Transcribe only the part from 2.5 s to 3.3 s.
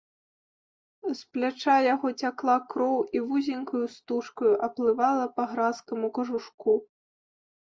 кроў і